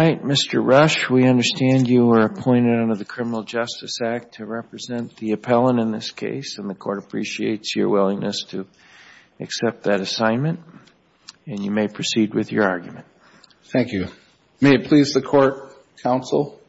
[0.00, 0.22] right.
[0.22, 0.64] Mr.
[0.64, 5.78] Rush, we understand you were appointed under the Criminal Justice Act to represent the appellant
[5.78, 8.66] in this case, and the Court appreciates your willingness to
[9.40, 10.60] accept that assignment.
[11.46, 13.06] And you may proceed with your argument.
[13.64, 14.08] Thank you.
[14.60, 16.59] May it please the Court, Counsel?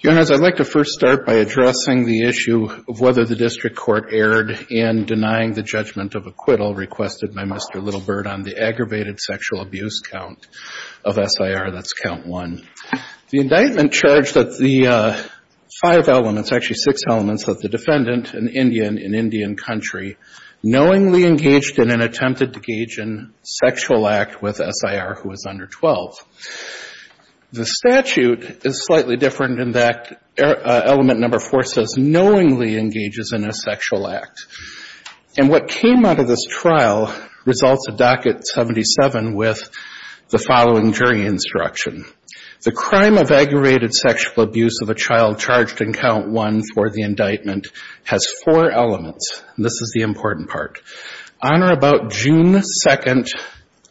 [0.00, 3.74] Your Honors, I'd like to first start by addressing the issue of whether the District
[3.74, 7.82] Court erred in denying the judgment of acquittal requested by Mr.
[7.82, 10.46] Little Bird on the aggravated sexual abuse count
[11.04, 12.62] of SIR, that's count one.
[13.30, 15.22] The indictment charged that the uh,
[15.82, 20.16] five elements, actually six elements, that the defendant, an Indian in Indian country,
[20.62, 25.66] knowingly engaged in and attempted to engage in sexual act with SIR who was under
[25.66, 26.14] 12.
[27.50, 33.48] The statute is slightly different in that uh, element number four says knowingly engages in
[33.48, 34.46] a sexual act.
[35.38, 37.14] And what came out of this trial
[37.46, 39.70] results of docket 77 with
[40.28, 42.04] the following jury instruction.
[42.62, 47.02] The crime of aggravated sexual abuse of a child charged in count one for the
[47.02, 47.68] indictment
[48.04, 49.42] has four elements.
[49.56, 50.82] This is the important part.
[51.40, 53.28] On or about June 2nd,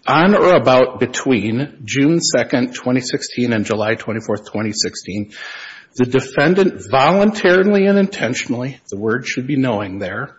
[0.07, 5.33] on or about between June 2nd, 2016 and July 24th, 2016,
[5.95, 10.37] the defendant voluntarily and intentionally, the word should be knowing there,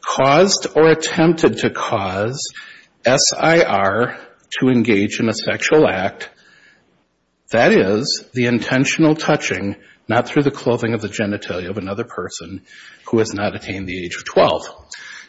[0.00, 2.40] caused or attempted to cause
[3.04, 4.16] SIR
[4.60, 6.30] to engage in a sexual act,
[7.50, 9.76] that is, the intentional touching,
[10.08, 12.62] not through the clothing of the genitalia of another person
[13.06, 14.62] who has not attained the age of 12.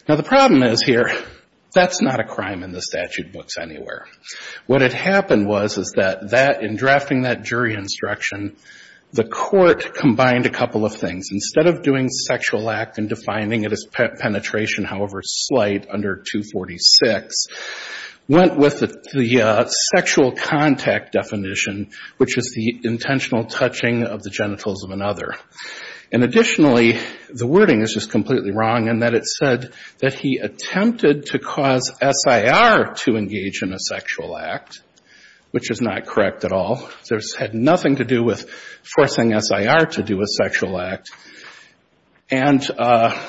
[0.07, 1.11] Now the problem is here,
[1.75, 4.07] that's not a crime in the statute books anywhere.
[4.65, 8.55] What had happened was, is that that, in drafting that jury instruction,
[9.11, 11.27] the court combined a couple of things.
[11.31, 17.45] Instead of doing sexual act and defining it as penetration, however slight, under 246,
[18.27, 19.65] went with the uh,
[19.95, 25.35] sexual contact definition, which is the intentional touching of the genitals of another.
[26.15, 26.97] And additionally,
[27.29, 31.91] the wording is just completely wrong in that it said that he attempted to cause
[31.99, 34.81] SIR to engage in a sexual act,
[35.51, 36.89] which is not correct at all.
[37.09, 38.49] This had nothing to do with
[38.95, 41.11] forcing SIR to do a sexual act.
[42.31, 43.21] And uh,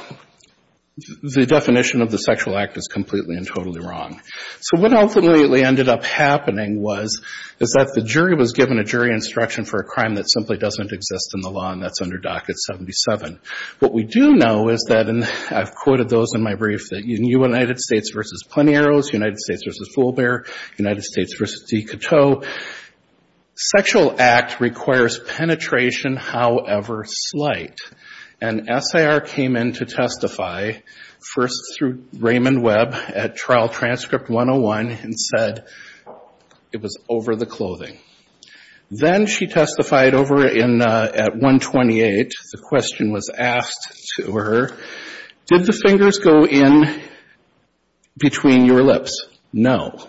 [0.96, 4.18] the definition of the sexual act is completely and totally wrong.
[4.60, 7.20] So what ultimately ended up happening was,
[7.60, 10.92] is that the jury was given a jury instruction for a crime that simply doesn't
[10.92, 13.38] exist in the law, and that's under docket 77.
[13.78, 17.26] What we do know is that, and I've quoted those in my brief, that in
[17.26, 18.22] United States v.
[18.48, 19.72] Plenty Arrows, United States v.
[19.94, 20.46] Fool Bear,
[20.78, 21.44] United States v.
[21.68, 22.48] Decatur,
[23.54, 27.80] sexual act requires penetration, however slight.
[28.40, 30.72] And SIR came in to testify,
[31.34, 35.66] first through Raymond Webb at Trial Transcript 101, and said
[36.72, 37.98] it was over the clothing.
[38.90, 42.32] Then she testified over uh, at 128.
[42.52, 44.70] The question was asked to her,
[45.46, 47.02] did the fingers go in
[48.18, 49.26] between your lips?
[49.52, 50.08] No.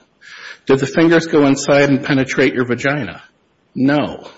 [0.66, 3.24] Did the fingers go inside and penetrate your vagina?
[3.74, 4.30] No.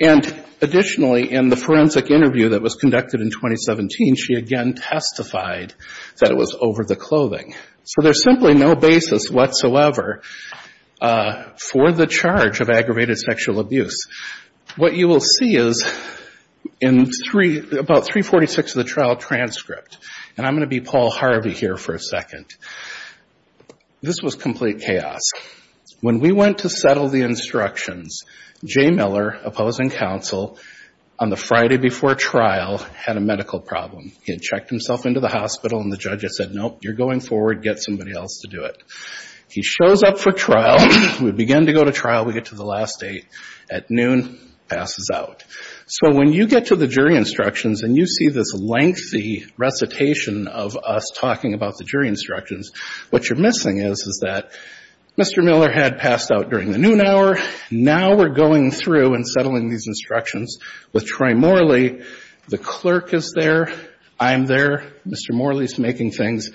[0.00, 5.74] And additionally, in the forensic interview that was conducted in 2017, she again testified
[6.18, 7.54] that it was over the clothing.
[7.84, 10.22] So there's simply no basis whatsoever
[11.00, 14.06] uh, for the charge of aggravated sexual abuse.
[14.76, 15.84] What you will see is,
[16.80, 17.10] in
[17.72, 19.98] about 346 of the trial transcript,
[20.36, 22.46] and I'm going to be Paul Harvey here for a second,
[24.00, 25.22] this was complete chaos.
[26.02, 28.22] When we went to settle the instructions,
[28.64, 30.58] Jay Miller, opposing counsel,
[31.16, 34.10] on the Friday before trial, had a medical problem.
[34.24, 37.20] He had checked himself into the hospital, and the judge had said, nope, you're going
[37.20, 38.82] forward, get somebody else to do it.
[39.48, 40.78] He shows up for trial.
[41.22, 42.24] We begin to go to trial.
[42.24, 43.26] We get to the last date.
[43.70, 45.44] At noon, passes out.
[45.86, 50.76] So when you get to the jury instructions, and you see this lengthy recitation of
[50.76, 52.72] us talking about the jury instructions,
[53.10, 54.50] what you're missing is, is that
[55.18, 55.44] Mr.
[55.44, 57.36] Miller had passed out during the noon hour.
[57.70, 60.56] Now we're going through and settling these instructions
[60.94, 62.00] with Troy Morley.
[62.48, 63.70] The clerk is there.
[64.18, 64.94] I'm there.
[65.06, 65.32] Mr.
[65.34, 66.48] Morley's making things.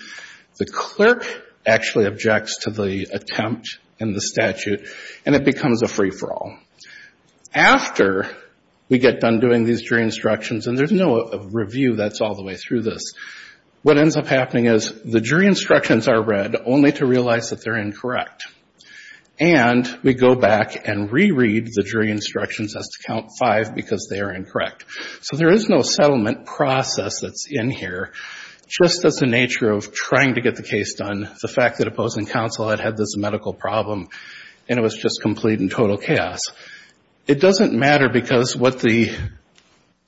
[0.57, 1.24] The clerk
[1.68, 4.89] actually objects to the attempt in the statute,
[5.24, 6.57] and it becomes a free-for-all.
[7.53, 8.27] After
[8.89, 12.56] we get done doing these jury instructions, and there's no review that's all the way
[12.56, 13.03] through this,
[13.88, 17.78] what ends up happening is the jury instructions are read only to realize that they're
[17.78, 18.44] incorrect.
[19.39, 24.19] And we go back and reread the jury instructions as to count five because they
[24.19, 24.84] are incorrect.
[25.22, 28.12] So there is no settlement process that's in here.
[28.68, 32.25] Just as the nature of trying to get the case done, the fact that opposing
[32.25, 34.10] counsel had had this medical problem,
[34.68, 36.42] and it was just complete and total chaos.
[37.25, 39.16] It doesn't matter because what the,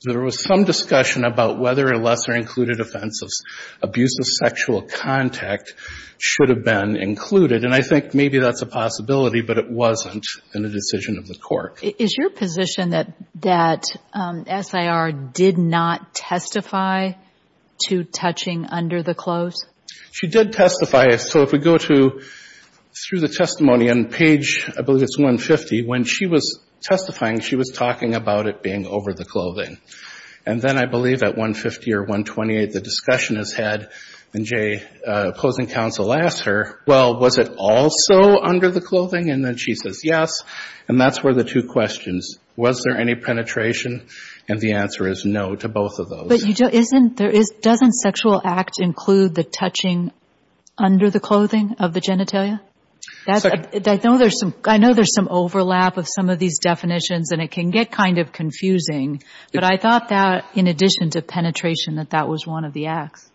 [0.01, 3.29] there was some discussion about whether a lesser included offense of
[3.81, 5.73] abusive sexual contact
[6.17, 7.65] should have been included.
[7.65, 11.35] And I think maybe that's a possibility, but it wasn't in the decision of the
[11.35, 11.83] court.
[11.83, 17.11] Is your position that that um SIR did not testify
[17.87, 19.65] to touching under the clothes?
[20.11, 21.17] She did testify.
[21.17, 22.21] So if we go to,
[22.93, 27.69] through the testimony on page, I believe it's 150, when she was testifying, she was
[27.69, 29.77] talking about it being over the clothing.
[30.45, 33.89] And then I believe at 150 or 128, the discussion is had,
[34.33, 39.29] and Jay, uh, opposing counsel asks her, well, was it also under the clothing?
[39.29, 40.43] And then she says yes.
[40.87, 44.07] And that's where the two questions, was there any penetration?
[44.47, 46.27] And the answer is no to both of those.
[46.27, 47.31] But you do isn't there,
[47.61, 50.11] doesn't sexual act include the touching
[50.77, 52.59] under the clothing of the genitalia?
[53.27, 54.17] I know
[54.93, 59.21] there's some overlap of some of these definitions, and it can get kind of confusing.
[59.53, 63.29] But I thought that, in addition to penetration, that that was one of the acts.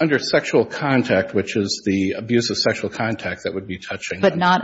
[0.00, 4.20] Under sexual contact, which is the abuse of sexual contact, that would be touching.
[4.20, 4.62] But not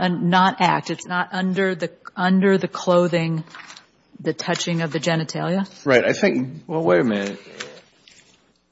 [0.61, 0.89] act.
[0.89, 3.43] It's not under the under the clothing,
[4.19, 5.67] the touching of the genitalia?
[5.85, 6.05] Right.
[6.05, 6.63] I think.
[6.67, 7.39] Well, wait a minute.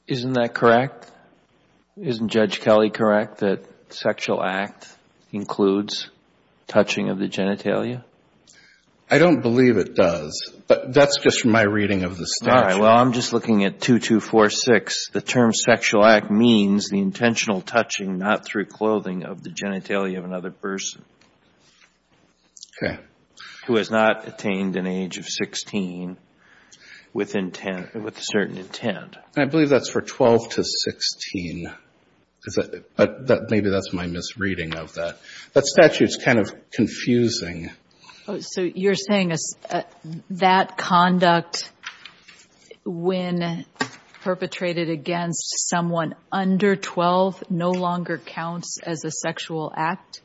[0.06, 1.10] Isn't that correct?
[1.96, 4.88] Isn't Judge Kelly correct that sexual act
[5.34, 6.10] includes
[6.66, 8.04] touching of the genitalia?
[9.10, 10.52] I don't believe it does.
[10.66, 12.56] But that's just my reading of the statute.
[12.56, 12.80] All right.
[12.80, 15.10] Well, I'm just looking at 2246.
[15.10, 20.24] The term sexual act means the intentional touching, not through clothing, of the genitalia of
[20.24, 21.04] another person.
[22.82, 22.98] Okay.
[23.66, 26.16] Who has not attained an age of 16
[27.12, 29.16] with intent, with a certain intent.
[29.36, 31.72] I believe that's for 12 to 16.
[32.96, 35.18] But maybe that's my misreading of that.
[35.54, 37.70] That statute's kind of confusing.
[38.26, 39.32] Oh, so you're saying
[40.30, 41.70] that conduct,
[42.84, 43.64] when
[44.22, 50.22] perpetrated against someone under 12, no longer counts as a sexual act?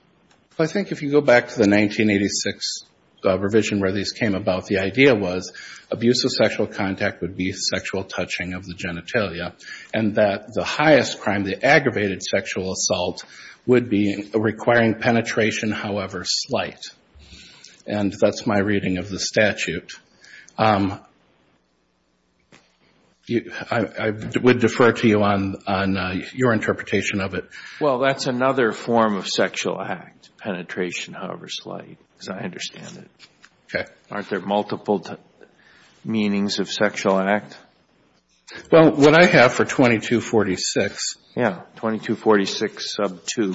[0.57, 2.83] I think if you go back to the 1986
[3.25, 5.51] Uh, revision where these came about, the idea was
[5.91, 9.53] abuse of sexual contact would be sexual touching of the genitalia.
[9.93, 13.25] And that the highest crime, the aggravated sexual assault,
[13.65, 16.79] would be requiring penetration, however slight.
[17.85, 19.93] And that's my reading of the statute.
[20.57, 20.99] Um,
[23.69, 24.11] I
[24.41, 27.47] would defer to you on uh, your interpretation of it.
[27.79, 33.09] Well, that's another form of sexual act, penetration, however slight, as I understand it.
[33.73, 33.89] Okay.
[34.11, 35.05] Aren't there multiple
[36.03, 37.57] meanings of sexual act?
[38.71, 41.15] Well, what I have for 2246.
[41.35, 43.53] Yeah, 2246 sub 2.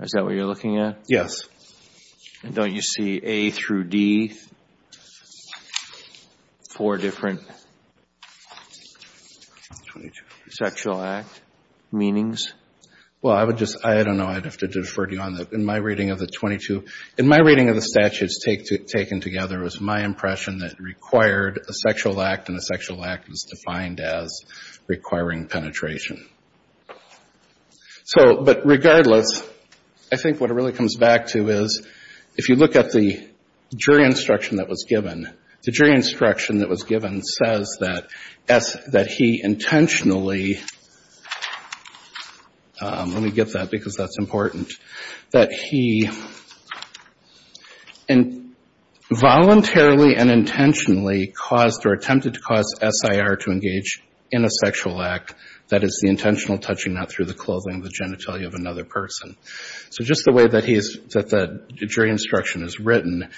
[0.00, 1.00] Is that what you're looking at?
[1.08, 1.42] Yes.
[2.42, 4.34] And don't you see A through D,
[6.70, 7.40] four different
[10.50, 11.40] sexual act
[11.92, 12.52] meanings?
[13.24, 15.54] Well, I would just, I don't know, I'd have to defer to you on that.
[15.54, 16.84] In my reading of the 22,
[17.16, 21.72] in my reading of the statutes taken together, it was my impression that required a
[21.72, 24.42] sexual act, and a sexual act was defined as
[24.88, 26.28] requiring penetration.
[28.04, 29.42] So, but regardless,
[30.12, 31.82] I think what it really comes back to is,
[32.36, 33.26] if you look at the
[33.74, 40.60] jury instruction that was given, the jury instruction that was given says that he intentionally,
[42.84, 44.70] Um, let me get that because that's important,
[45.30, 46.10] that he
[49.10, 55.34] voluntarily and intentionally caused or attempted to cause SIR to engage in a sexual act
[55.68, 59.36] that is the intentional touching not through the clothing the genitalia of another person.
[59.88, 63.30] So just the way that the jury instruction is written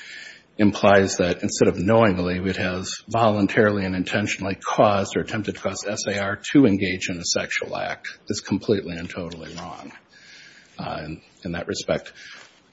[0.58, 5.84] implies that instead of knowingly, it has voluntarily and intentionally caused or attempted to cause
[5.84, 8.18] SAR to engage in a sexual act.
[8.28, 9.92] is completely and totally wrong
[10.78, 11.08] uh,
[11.44, 12.12] in that respect.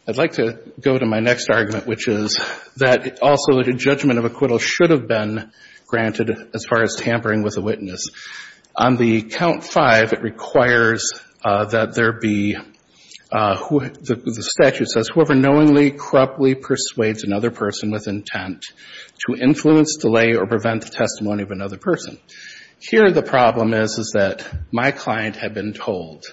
[0.08, 2.38] I'd like to go to my next argument, which is
[2.78, 5.52] that also a judgment of acquittal should have been
[5.88, 8.08] granted as far as tampering with a witness.
[8.76, 11.10] On the count five, it requires
[11.46, 12.58] uh, that there be,
[13.34, 18.64] Uh, the statute says, whoever knowingly, corruptly persuades another person with intent
[19.26, 22.20] to influence, delay, or prevent the testimony of another person.
[22.80, 26.26] Here the problem is, is that my client had been told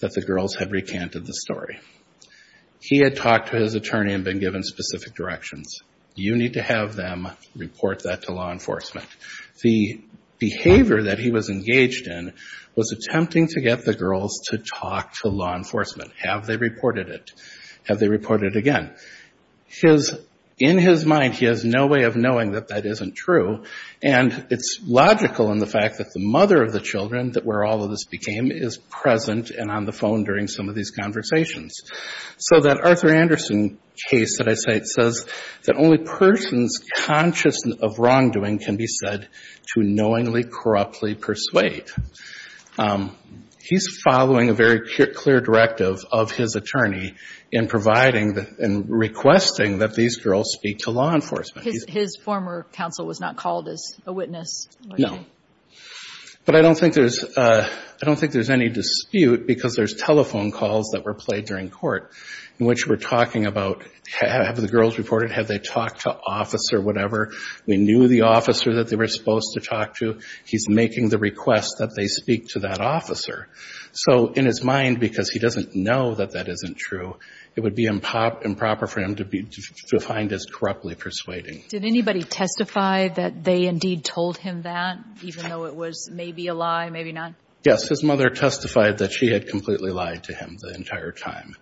[0.00, 1.78] that the girls had recanted the story.
[2.80, 5.82] He had talked to his attorney and been given specific directions.
[6.16, 9.06] You need to have them report that to law enforcement.
[9.62, 10.02] The
[10.40, 12.32] behavior that he was engaged in
[12.74, 16.10] was attempting to get the girls to talk to law enforcement.
[16.18, 17.30] Have they reported it?
[17.84, 18.94] Have they reported it again?
[19.66, 20.18] His
[20.60, 23.64] in his mind, he has no way of knowing that that isn't true.
[24.02, 27.82] And it's logical in the fact that the mother of the children, that where all
[27.82, 31.80] of this became, is present and on the phone during some of these conversations.
[32.36, 33.78] So that Arthur Andersen
[34.10, 35.26] case that I cite says
[35.64, 39.28] that only persons conscious of wrongdoing can be said
[39.74, 41.86] to knowingly, corruptly persuade.
[42.78, 43.16] Um,
[43.62, 44.80] He's following a very
[45.14, 47.14] clear directive of his attorney
[47.52, 51.66] in providing and requesting that these girls speak to law enforcement.
[51.88, 54.66] His former counsel was not called as a witness?
[54.84, 55.20] No.
[56.50, 57.68] But I don't think there's uh
[58.02, 62.10] I don't think there's any dispute because there's telephone calls that were played during court
[62.58, 67.30] in which we're talking about have the girls reported, have they talked to officer, whatever.
[67.66, 70.18] We knew the officer that they were supposed to talk to.
[70.44, 73.48] He's making the request that they speak to that officer.
[73.92, 77.16] So in his mind, because he doesn't know that that isn't true,
[77.60, 79.46] it would be improper for him to be
[79.90, 81.62] defined as corruptly persuading.
[81.68, 86.54] Did anybody testify that they indeed told him that, even though it was maybe a
[86.54, 87.34] lie, maybe not?
[87.62, 87.86] Yes.
[87.86, 91.54] His mother testified that she had completely lied to him the entire time.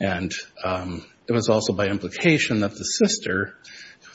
[0.00, 0.32] And
[0.64, 3.54] um, it was also by implication that the sister,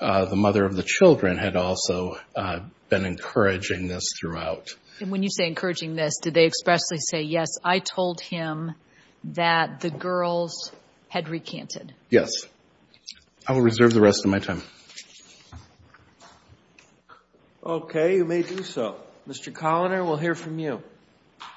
[0.01, 4.69] uh, the mother of the children, had also uh, been encouraging this throughout.
[4.99, 8.73] And when you say encouraging this, did they expressly say, yes, I told him
[9.25, 10.71] that the girls
[11.09, 11.93] had recanted?
[12.09, 12.31] Yes.
[13.47, 14.61] I will reserve the rest of my time.
[17.65, 18.15] Okay.
[18.15, 18.95] You may do so.
[19.27, 19.51] Mr.
[19.51, 20.81] Koliner, we'll hear from you.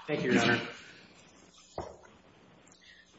[0.06, 0.60] Thank you, Your Honor.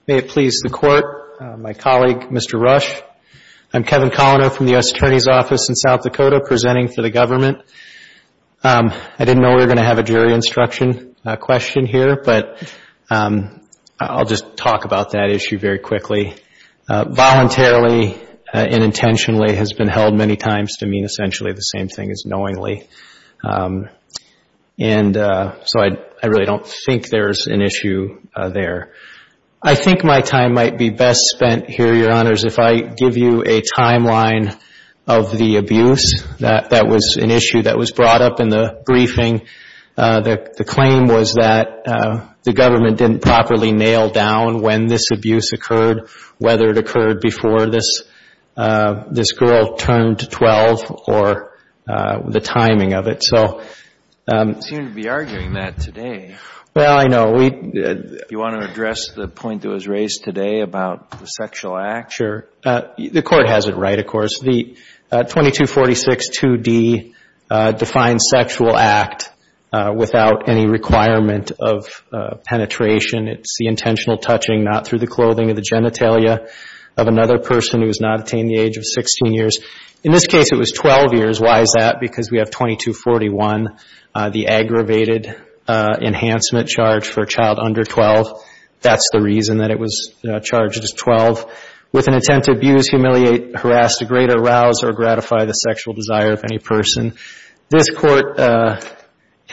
[0.06, 2.60] May it please the Court, uh, my colleague, Mr.
[2.60, 3.02] Rush.
[3.74, 4.92] I'm Kevin Koliner from the U.S.
[4.92, 7.60] Attorney's Office in South Dakota, presenting for the government.
[8.63, 12.22] Um, I didn't know we were going to have a jury instruction uh, question here,
[12.22, 12.62] but
[13.10, 13.62] um,
[14.10, 16.36] I'll just talk about that issue very quickly.
[16.89, 18.15] Uh, voluntarily
[18.53, 22.24] uh, and intentionally has been held many times to mean essentially the same thing as
[22.25, 22.88] knowingly.
[23.43, 23.89] Um,
[24.79, 28.93] and uh, so I really don't think there's an issue there.
[29.62, 33.43] I think my time might be best spent here, Your Honors, if I give you
[33.43, 34.60] a timeline
[35.07, 36.24] of the abuse.
[36.39, 39.48] That was an issue that was brought up in the briefing.
[39.95, 45.51] Uh, the claim was that uh, the government didn't properly nail down when this abuse
[45.53, 46.09] occurred,
[46.39, 48.03] whether it occurred before this
[48.55, 51.57] uh this girl turned 12 or
[51.89, 53.23] uh, the timing of it.
[53.33, 56.35] Um, you seem to be arguing that today.
[56.75, 57.35] Well, I know.
[57.38, 62.13] Do you want to address the point that was raised today about the sexual act?
[62.13, 62.47] Sure.
[62.63, 64.39] The Court has it right, of course.
[64.39, 64.75] The
[65.12, 67.13] 2246-2D
[67.77, 69.33] defines sexual act
[69.74, 73.27] Uh, without any requirement of uh, penetration.
[73.27, 76.48] It's the intentional touching, not through the clothing of the genitalia
[76.96, 79.58] of another person who has not attained the age of 16 years.
[80.03, 81.42] In this case, it was 12 years.
[81.42, 81.96] Why is that?
[82.00, 83.80] Because we have 2241,
[84.13, 85.36] uh, the aggravated
[85.68, 88.27] enhancement charge for a child under 12.
[88.82, 90.13] That's the reason that it was
[90.44, 91.51] charged as 12.
[91.92, 96.44] With an intent to abuse, humiliate, harass, degrade, arouse, or gratify the sexual desire of
[96.48, 97.15] any person.
[97.70, 98.39] This Court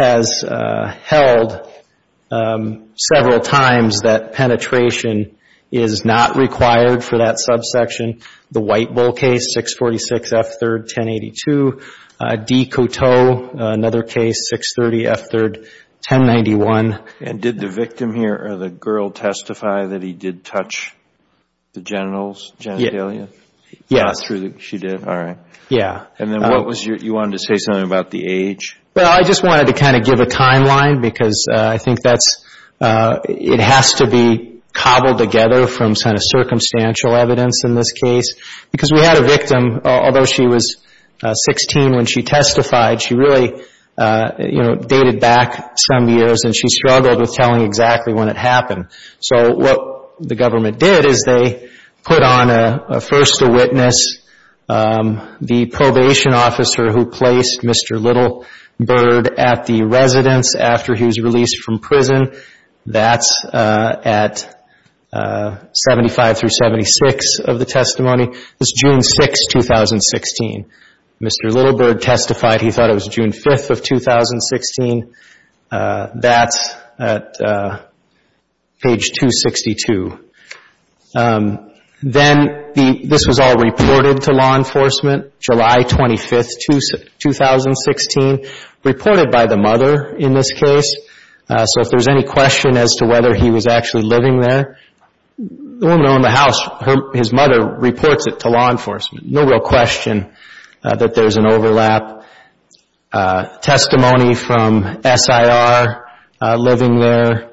[0.01, 1.71] has uh, held
[2.31, 5.37] um, several times that penetration
[5.71, 8.21] is not required for that subsection.
[8.51, 10.61] The White Bull case, 646 F.
[10.61, 11.81] 3rd, 1082.
[12.19, 15.31] Uh, DeCoteau, uh, another case, 630 F.
[15.31, 15.57] 3rd,
[16.09, 17.05] 1091.
[17.21, 20.95] And did the victim here or the girl testify that he did touch
[21.75, 23.29] the genitals, genitalia?
[23.89, 24.25] Yes.
[24.59, 25.07] She did?
[25.07, 25.39] All right.
[25.71, 26.07] Yeah.
[26.19, 28.77] And then what was your, you wanted to say something about the age?
[28.95, 32.45] Well, I just wanted to kind of give a timeline because I think that's,
[32.81, 38.35] uh it has to be cobbled together from kind of circumstantial evidence in this case.
[38.73, 40.77] Because we had a victim, although she was
[41.23, 43.63] 16 when she testified, she really,
[43.97, 48.37] uh you know, dated back some years and she struggled with telling exactly when it
[48.37, 48.87] happened.
[49.21, 51.71] So what the government did is they
[52.03, 54.19] put on a first a witness,
[54.69, 58.01] Um, the probation officer who placed Mr.
[58.01, 58.47] Little
[58.79, 62.33] Bird at the residence after he was released from prison.
[62.87, 64.57] That's uh, at
[65.13, 68.29] uh, 75 through 76 of the testimony.
[68.61, 70.71] It's June 6, 2016.
[71.21, 71.53] Mr.
[71.53, 75.15] Little Bird testified he thought it was June 5th of 2016.
[75.71, 77.39] Uh, that's at
[78.81, 80.19] page 262.
[81.15, 81.70] Um,
[82.03, 86.49] Then this was all reported to law enforcement July 25th,
[87.19, 88.47] 2016.
[88.83, 90.97] Reported by the mother in this case.
[91.49, 94.79] Uh, so if there's any question as to whether he was actually living there,
[95.37, 96.61] the woman who owned the house,
[97.13, 99.27] his mother reports it to law enforcement.
[99.27, 100.33] No real question
[100.83, 102.25] uh, that there's an overlap.
[103.13, 106.05] Uh, testimony from SIR
[106.57, 107.51] living there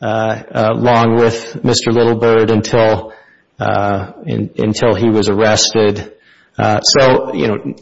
[0.00, 1.90] along with Mr.
[1.90, 3.14] Little Bird until
[3.58, 6.14] Uh, he was arrested.
[6.56, 7.74] Uh, so, you know,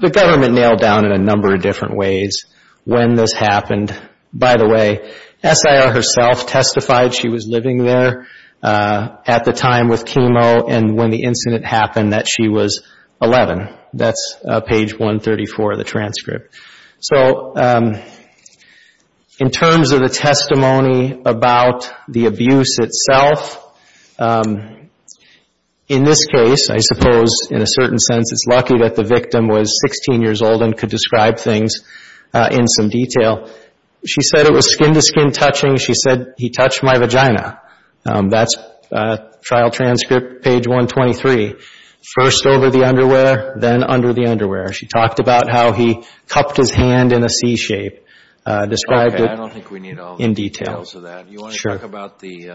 [0.00, 2.46] the government nailed down in a number of different ways
[2.84, 3.96] when this happened.
[4.32, 8.26] By the way, SIR herself testified she was living there
[8.62, 12.82] uh, at the time with Kimo and when the incident happened that she was
[13.20, 13.68] 11.
[13.92, 16.54] That's page 134 of the transcript.
[17.00, 17.94] So um,
[19.38, 23.60] in terms of the testimony about the abuse itself,
[24.18, 24.83] um,
[25.88, 29.78] in this case, I suppose in a certain sense it's lucky that the victim was
[29.86, 31.82] 16 years old and could describe things
[32.32, 33.50] uh, in some detail.
[34.06, 35.76] She said it was skin-to-skin touching.
[35.76, 37.60] She said, he touched my vagina.
[38.06, 38.56] Um, that's
[38.92, 41.54] uh, trial transcript page 123.
[42.14, 44.72] First over the underwear, then under the underwear.
[44.72, 48.00] She talked about how he cupped his hand in a C shape.
[48.46, 49.30] Uh, described it in detail.
[49.30, 51.30] Okay, I don't think we need all the details of that.
[51.30, 52.50] You want to talk about the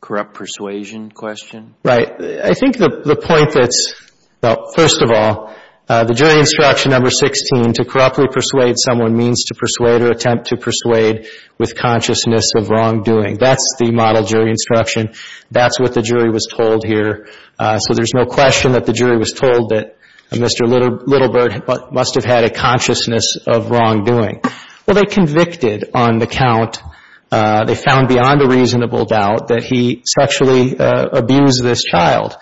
[0.00, 1.74] corrupt persuasion question?
[1.84, 2.08] Right.
[2.10, 3.94] I think the point that's,
[4.42, 5.54] well, first of all,
[5.88, 10.48] uh, the jury instruction number 16, to corruptly persuade someone means to persuade or attempt
[10.48, 11.28] to persuade
[11.58, 13.38] with consciousness of wrongdoing.
[13.40, 15.14] That's the model jury instruction.
[15.50, 17.28] That's what the jury was told here.
[17.58, 19.96] Uh, so there's no question that the jury was told that
[20.30, 20.68] Mr.
[20.68, 24.42] Little Bird must have had a consciousness of wrongdoing.
[24.86, 26.82] Well, they convicted on the count.
[27.30, 32.34] Uh, they found beyond a reasonable doubt that he sexually uh, abused this child.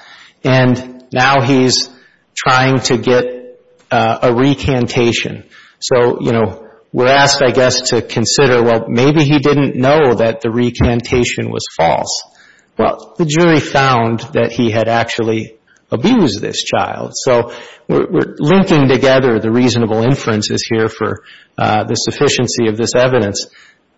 [0.45, 1.91] And now he's
[2.37, 3.25] trying to get
[3.91, 5.49] uh, a recantation.
[5.81, 10.41] So, you know, we're asked, I guess, to consider, well, maybe he didn't know that
[10.41, 12.23] the recantation was false.
[12.79, 15.59] Well, the jury found that he had actually
[15.91, 17.13] abused this child.
[17.15, 17.53] So
[17.89, 21.23] we're linking together the reasonable inferences here for
[21.57, 23.47] the sufficiency of this evidence.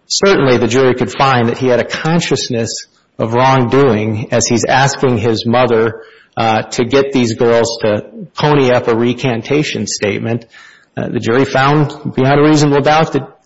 [0.09, 2.87] Certainly the jury could find that he had a consciousness
[3.19, 6.05] of wrongdoing as he's asking his mother
[6.37, 10.47] to get these girls to pony up a recantation statement.
[10.95, 13.39] The jury found beyond a reasonable doubt that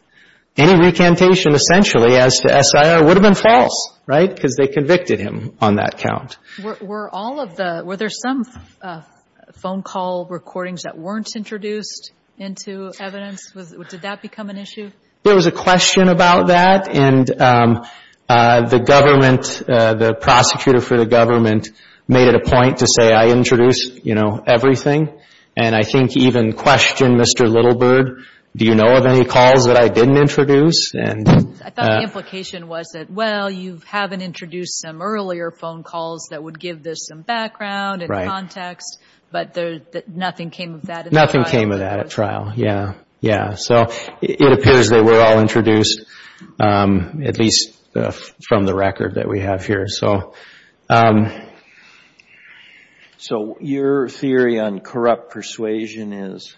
[0.57, 4.33] any recantation essentially as to SIR would have been false, right?
[4.33, 6.37] Because they convicted him on that count.
[6.81, 8.45] Were all of the, were there some
[8.81, 9.03] uh,
[9.55, 13.53] phone call recordings that weren't introduced into evidence?
[13.53, 14.91] Did that become an issue?
[15.23, 16.89] There was a question about that.
[16.89, 17.87] And um,
[18.29, 21.69] uh, the government, uh, the prosecutor for the government
[22.09, 25.09] made it a point to say, I introduced, you know, everything.
[25.57, 27.47] And I think even questioned Mr.
[27.47, 28.25] Little Bird,
[28.57, 30.93] do you know of any calls that I didn't introduce?
[30.95, 35.83] And I thought the uh, implication was that, well, you haven't introduced some earlier phone
[35.83, 38.99] calls that would give this some background and context.
[39.31, 41.27] But there nothing came of that the trial?
[41.27, 42.95] Nothing came of that at trial, yeah.
[43.23, 43.55] Yeah.
[43.55, 43.87] So
[44.21, 46.05] it appears they were all introduced,
[46.61, 47.79] at least
[48.49, 49.87] from the record that we have here.
[49.89, 50.35] So
[50.91, 51.31] um
[53.17, 56.57] so your theory on corrupt persuasion is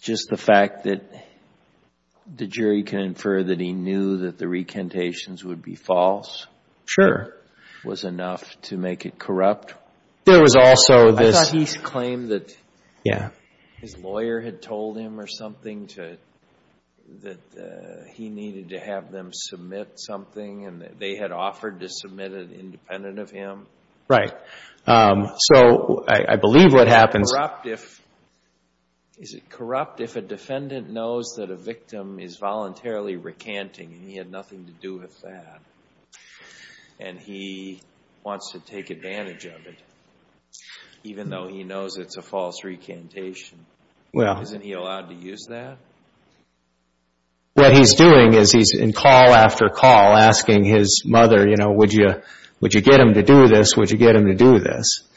[0.00, 1.02] just the fact that
[2.32, 6.46] the jury can infer that he knew that the recantations would be false?
[6.84, 7.34] Sure.
[7.84, 9.74] Was enough to make it corrupt?
[10.24, 11.36] There was also this.
[11.36, 12.56] I thought he claimed that
[13.80, 16.16] his lawyer had told him or something to
[17.22, 21.88] that uh, he needed to have them submit something and that they had offered to
[21.88, 23.66] submit it independent of him.
[24.08, 24.32] Right.
[24.86, 27.32] Um, so I believe what happens.
[27.32, 28.02] Corrupt if
[29.18, 34.16] is it corrupt if a defendant knows that a victim is voluntarily recanting and he
[34.16, 35.60] had nothing to do with that?
[37.00, 37.80] And he
[38.22, 39.78] wants to take advantage of it,
[41.04, 43.64] even though he knows it's a false recantation.
[44.12, 45.78] Well isn't he allowed to use that?
[47.54, 51.92] What he's doing is he's in call after call asking his mother, you know, would
[51.92, 52.22] you
[52.60, 53.76] would you get him to do this?
[53.76, 55.08] Would you get him to do this?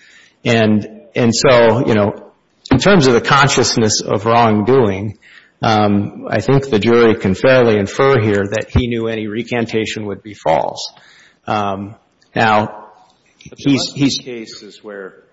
[0.44, 2.32] And and so, you know,
[2.72, 5.18] in terms of the consciousness of wrongdoing,
[5.62, 10.24] um, I think the jury can fairly infer here that he knew any recantation would
[10.24, 10.94] be false.
[11.46, 11.96] Um,
[12.36, 12.92] now,
[13.40, 13.66] he's...
[13.66, 15.24] There must be cases where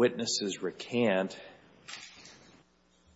[0.00, 1.38] witnesses recant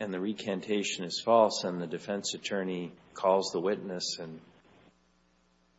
[0.01, 4.38] and the recantation is false and the defense attorney calls the witness and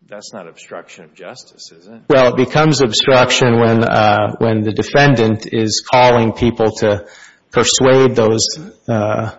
[0.08, 2.02] that's not obstruction of justice, is it?
[2.10, 7.06] Well, it becomes obstruction when uh when the defendant is calling people to
[7.52, 8.48] persuade those,
[8.88, 9.36] uh,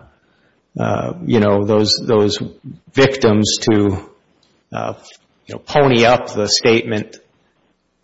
[0.79, 2.41] uh, you know, those those
[2.93, 4.09] victims to,
[4.71, 4.93] uh,
[5.45, 7.17] you know, pony up the statement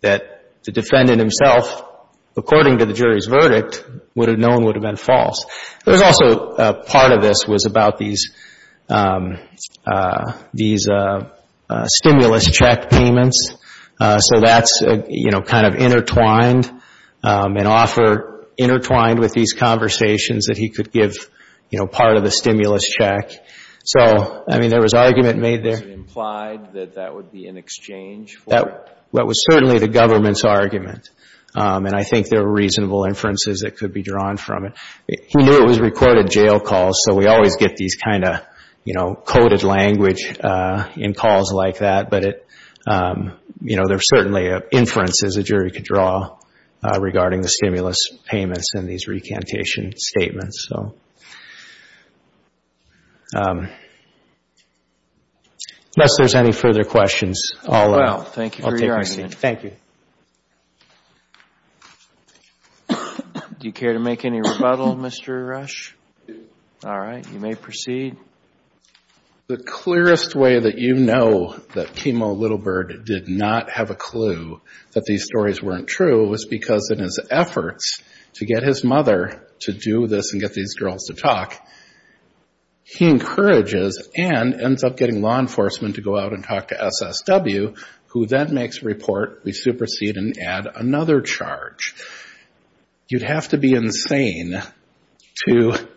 [0.02, 1.93] that the defendant himself,
[2.36, 5.44] according to the jury's verdict, would have known would have been false.
[5.84, 8.34] There was also uh, part of this was about these
[8.88, 9.38] um,
[9.86, 11.30] uh, these uh,
[11.86, 13.54] stimulus check payments.
[14.00, 16.70] So that's, you know, kind of intertwined,
[17.22, 21.30] um, an offer intertwined with these conversations that he could give,
[21.70, 23.30] you know, part of the stimulus check.
[23.84, 25.72] So, I mean, there was argument made there.
[25.72, 28.50] Was it implied that that would be in exchange for?
[28.50, 31.10] That was certainly the government's argument.
[31.54, 34.74] Um, and I think there were reasonable inferences that could be drawn from it.
[35.06, 38.40] He knew it was recorded jail calls, so we always get these kind of,
[38.84, 42.10] you know, coded language uh, in calls like that.
[42.10, 42.46] But it,
[42.88, 46.38] um, you know, there's certainly uh, inferences a jury could draw
[46.82, 50.66] uh, regarding the stimulus payments in these recantation statements.
[50.68, 50.94] So,
[53.36, 53.68] um,
[55.96, 58.16] unless there's any further questions, I'll take my seat.
[58.16, 59.34] Well, thank you for your argument.
[59.34, 59.72] Thank you.
[63.64, 65.48] Do you care to make any rebuttal, Mr.
[65.48, 65.96] Rush?
[66.84, 67.26] All right.
[67.32, 68.14] You may proceed.
[69.46, 74.60] The clearest way that you know that Kimo Little Bird did not have a clue
[74.92, 78.02] that these stories weren't true was because in his efforts
[78.34, 81.58] to get his mother to do this and get these girls to talk,
[82.82, 87.78] he encourages and ends up getting law enforcement to go out and talk to SSW,
[88.08, 91.94] who then makes a report, we supersede and add another charge.
[93.08, 94.62] You'd have to be insane
[95.46, 95.88] to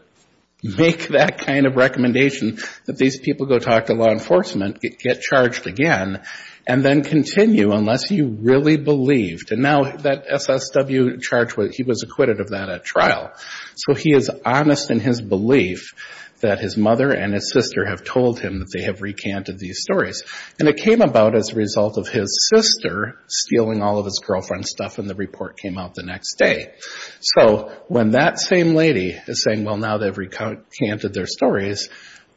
[0.64, 5.68] make that kind of recommendation that these people go talk to law enforcement, get charged
[5.68, 6.24] again,
[6.68, 9.52] and then continue unless you really believed.
[9.52, 13.32] And now that SSW charge, he was acquitted of that at trial.
[13.76, 15.94] So he is honest in his belief
[16.42, 20.24] that his mother and his sister have told him that they have recanted these stories.
[20.60, 24.70] And it came about as a result of his sister stealing all of his girlfriend's
[24.70, 26.74] stuff and the report came out the next day.
[27.22, 31.90] So when that same lady is saying, well, now they've recanted their stories,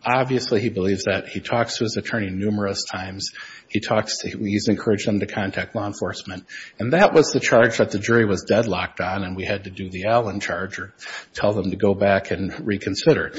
[0.05, 1.29] obviously he believes that.
[1.29, 3.31] He talks to his attorney numerous times.
[3.69, 6.45] He talks to he's encouraged them to contact law enforcement.
[6.79, 9.71] And that was the charge that the jury was deadlocked on and we had to
[9.71, 10.95] do the Allen charge or
[11.35, 13.33] tell them to go back and reconsider.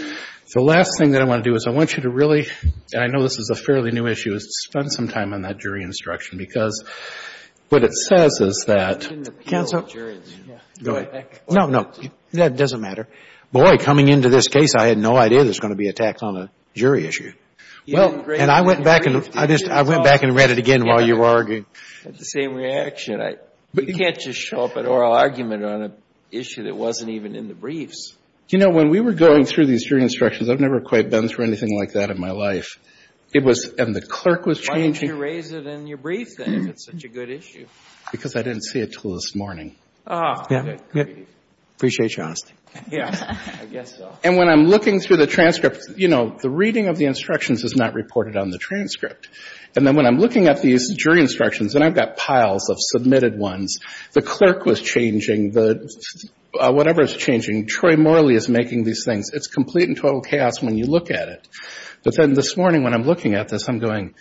[0.53, 2.45] The last thing that I want to do is I want you to really,
[2.91, 5.59] and I know this is a fairly new issue, is spend some time on that
[5.59, 6.83] jury instruction because
[7.69, 9.09] what it says is that...
[9.45, 9.87] Counsel?
[10.83, 11.39] Go ahead.
[11.49, 11.91] No, no.
[12.33, 13.07] That doesn't matter.
[13.53, 16.21] Boy, coming into this case, I had no idea there's going to be a tax
[16.21, 17.31] on a jury issue.
[17.87, 20.85] Well, and I went back and I just I went back and read it again
[20.85, 21.65] while you were arguing.
[22.05, 23.19] I the same reaction.
[23.73, 25.93] You can't just show up at oral argument on an
[26.29, 28.15] issue that wasn't even in the briefs.
[28.51, 31.45] You know, when we were going through these jury instructions, I've never quite been through
[31.45, 32.77] anything like that in my life.
[33.33, 34.81] It was, and the clerk was changing...
[34.81, 37.65] Why didn't you raise it in your brief then if it's such a good issue?
[38.11, 39.77] Because I didn't see it until this morning.
[40.05, 41.27] Oh, good.
[41.81, 42.53] Appreciate your honesty.
[42.91, 44.15] Yeah, I guess so.
[44.23, 47.75] And when I'm looking through the transcript, you know, the reading of the instructions is
[47.75, 49.27] not reported on the transcript.
[49.75, 53.35] And then when I'm looking at these jury instructions, and I've got piles of submitted
[53.37, 53.79] ones,
[54.13, 55.91] the clerk was changing, the
[56.59, 59.31] uh whatever is changing, Troy Morley is making these things.
[59.33, 61.47] It's complete and total chaos when you look at it.
[62.03, 64.13] But then this morning when I'm looking at this, I'm going,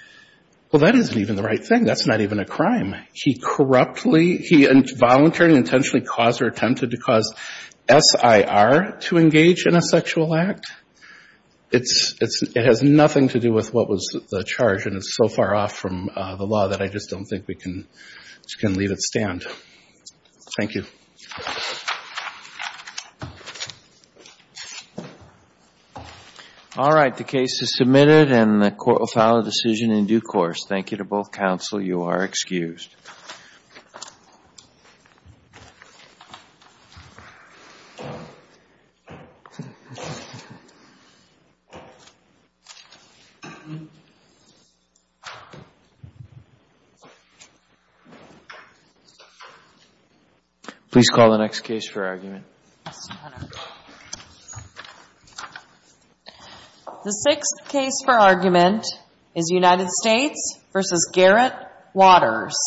[0.72, 1.84] well, that isn't even the right thing.
[1.84, 2.94] That's not even a crime.
[3.12, 7.34] He corruptly, he voluntarily intentionally caused or attempted to cause
[7.88, 10.70] SIR to engage in a sexual act.
[11.72, 15.28] It's it's it has nothing to do with what was the charge, and it's so
[15.28, 17.86] far off from uh, the law that I just don't think we can
[18.74, 19.44] leave it stand.
[20.58, 20.84] Thank you.
[26.82, 27.14] All right.
[27.14, 30.64] The case is submitted, and the court will file a decision in due course.
[30.66, 31.78] Thank you to both counsel.
[31.78, 32.94] You are excused.
[50.90, 52.44] Please call the next case for argument.
[57.02, 58.84] The sixth case for argument
[59.34, 60.80] is United States v.
[61.14, 61.54] Garrett
[61.94, 62.58] Waters.